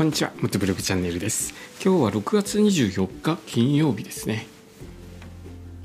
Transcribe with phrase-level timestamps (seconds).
[0.00, 1.52] こんにちは、元ブログチャンネルです。
[1.84, 4.46] 今日は6月24日金曜日ですね。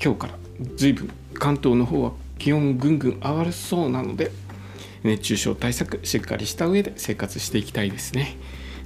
[0.02, 0.38] 今日から
[0.76, 4.30] 随分関東の方は気温ぐんぐん上がるそうなので、
[5.02, 8.38] 熱中症対策しっかりした上で生活していきたいですね。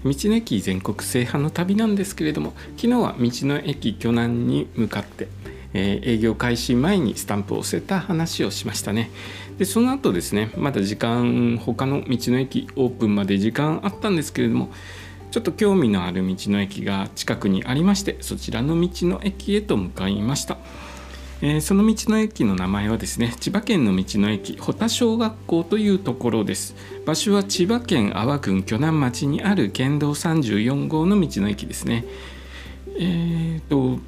[0.05, 5.29] 道の駅全国制覇の旅なんですけれども、昨日は道の駅巨南に向かって、
[5.75, 9.13] えー営業開始前にスタンプを押せた話をしましたね。
[9.59, 14.73] でその後ですねまだ時間他の道の駅オープンまで時間あったんですけれども
[15.31, 20.59] ちょっと興味のある道の駅が近くにありましてそちらの道の駅へと向かいました、
[21.41, 26.75] えーその道の駅の名前はですね千葉県の道の駅保田小学校というところです。
[27.07, 32.05] 場所は千葉県阿波郡鋸南町にある県道34号の道の駅ですね。
[32.99, 33.99] えーと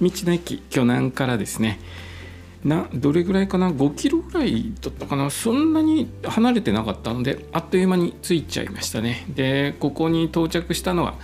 [0.00, 1.78] 道の駅鋸南からですね
[2.64, 5.30] などれぐらいかな？5キロぐらいだったかな？
[5.30, 9.26] そんなに離れてなかったのであっという間に着いちゃいましたね。
[9.34, 11.14] でここに到着したのは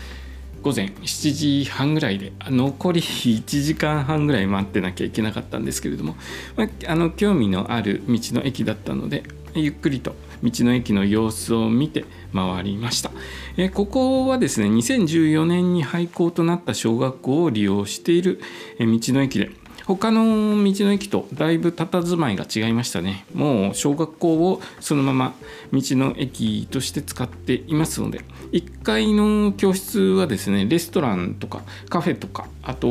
[0.62, 6.16] 午前7時半ぐらいで残り1時間半ぐらい待ってなきゃいけなかったんですけれども、
[6.56, 9.22] まあ、あの興味のある道の駅だったので
[9.54, 13.10] ゆっくりと道の駅の様子を見て回りました。
[13.56, 18.40] えここはですね2014年に廃校となった小学校を利用している
[18.80, 19.50] 道の駅で
[19.86, 20.24] 他の
[20.64, 23.24] 道の駅とだいぶ佇まいが違いましたね。
[23.32, 25.34] もう小学校をそのまま
[25.72, 28.22] 道の駅として使っていますので。
[28.52, 32.88] 1階の教室はですねレストランとかカフェとかあと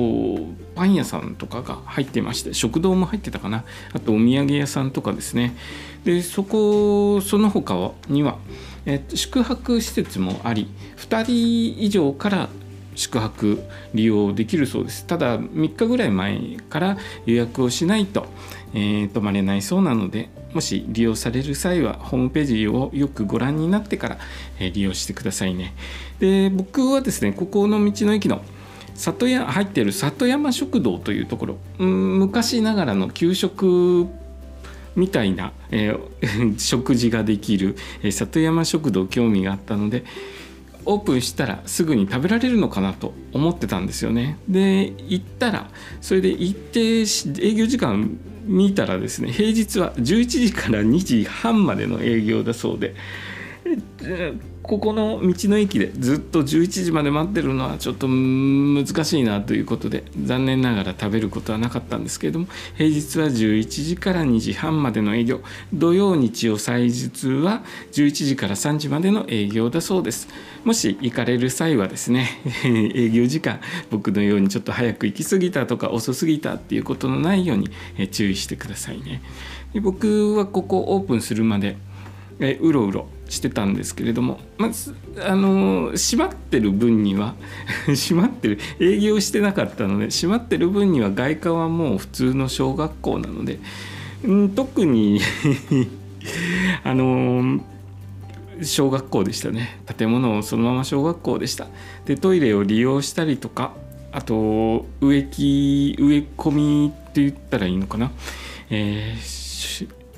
[0.76, 3.64] パン屋さんとかが入っていまして食堂も入ってたかな。
[3.94, 5.56] あとお土産屋さんとかですね。
[6.04, 8.38] でそこその他には、
[8.86, 12.50] えっと、宿泊施設もあり2人以上から
[12.96, 15.06] 宿泊利用できるそうです。
[15.06, 18.28] ただ3日ぐらい前から予約をしないと、
[18.74, 24.18] えー泊まれないそうなのでもし利用される際はホームページをよくご覧になってから、
[24.60, 25.74] え利用してくださいね。
[26.20, 28.42] で僕はですねここの道の駅の
[28.96, 34.08] 里屋入っている里山食堂というところうん昔ながらの給食
[34.96, 40.06] みたいな、えー 食事ができる、え里山食堂興味があったので
[40.86, 44.38] オープンしたらすぐに食べられるのかなと思ってたんですよね。
[44.48, 45.70] で行ったら
[46.02, 52.96] それで行ってし営業時間見たらですね平日は11時から2時半までの営業だそうで。
[54.62, 65.42] ここの道の駅でずっと11時まで待ってるのはちょっと難しいなということで残念ながら食べることはなかったんですけれども平日は11時から2時半までの営業。
[65.72, 70.28] 土曜日曜祭日は11時から3時までの営業だそうです。
[70.64, 72.28] もし行かれる際はですね
[72.66, 73.60] 営業時間
[73.92, 77.70] 僕のようにちょっと早く行き過ぎたとか遅すぎたっていうことのないように
[78.10, 79.22] 注意してくださいね。
[79.74, 81.78] で僕はここオープンするまで
[82.40, 87.36] えうろうろしてたんですけれども、まずあの閉まってる分には
[87.88, 93.60] 閉まってる営業してなかったので閉まってる分には外貨はもう普通の小学校なので、
[94.28, 95.22] ん、特に
[96.84, 97.62] あの
[98.62, 99.80] 小学校でしたね。
[99.98, 101.68] 建物をそのまま小学校でした。
[102.06, 103.74] でトイレを利用したりとか
[104.12, 108.12] あと植木植え込みって言ったらいいのかな、
[108.70, 109.46] えー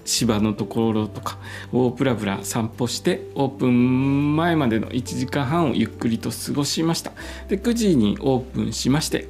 [0.07, 1.37] 芝のところとか
[1.71, 7.11] をブラブラ散歩してオープン前までの1時間半をゆっくりと過ごしました。
[7.49, 9.29] で9時にオープンしまして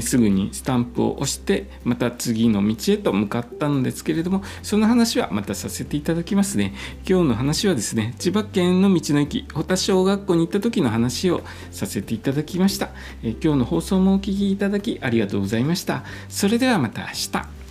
[0.00, 6.72] すぐにスタンプを押してまた次の道へと向かったのですけれどもその話はまたさせていただきますね。
[7.06, 12.90] 今日の話はですね千葉県の道の駅保田小学校に行った時の話をさせていただきました、
[13.22, 16.04] え今日の放送もお聞きいただきありがとうございました。
[16.28, 17.61] それではまた明日。